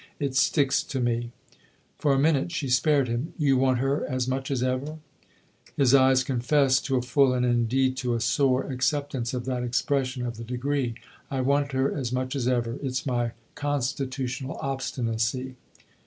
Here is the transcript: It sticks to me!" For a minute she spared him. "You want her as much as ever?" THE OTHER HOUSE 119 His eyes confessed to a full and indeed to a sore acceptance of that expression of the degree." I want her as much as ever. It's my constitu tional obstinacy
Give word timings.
It 0.19 0.35
sticks 0.35 0.81
to 0.81 0.99
me!" 0.99 1.29
For 1.99 2.13
a 2.15 2.19
minute 2.19 2.51
she 2.51 2.69
spared 2.69 3.07
him. 3.07 3.35
"You 3.37 3.55
want 3.57 3.77
her 3.77 4.03
as 4.09 4.27
much 4.27 4.49
as 4.49 4.63
ever?" 4.63 4.85
THE 4.85 4.87
OTHER 4.87 4.89
HOUSE 4.89 5.93
119 5.93 5.93
His 5.93 5.93
eyes 6.19 6.23
confessed 6.23 6.85
to 6.87 6.95
a 6.95 7.03
full 7.03 7.33
and 7.35 7.45
indeed 7.45 7.97
to 7.97 8.15
a 8.15 8.19
sore 8.19 8.63
acceptance 8.71 9.35
of 9.35 9.45
that 9.45 9.61
expression 9.61 10.25
of 10.25 10.37
the 10.37 10.43
degree." 10.43 10.95
I 11.29 11.41
want 11.41 11.73
her 11.73 11.95
as 11.95 12.11
much 12.11 12.35
as 12.35 12.47
ever. 12.47 12.79
It's 12.81 13.05
my 13.05 13.33
constitu 13.55 14.23
tional 14.23 14.57
obstinacy 14.59 15.55